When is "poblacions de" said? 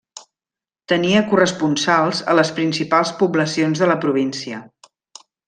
3.21-3.91